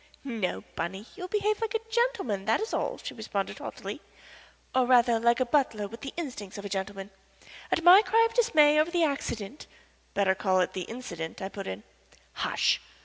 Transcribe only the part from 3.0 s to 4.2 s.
responded, haughtily;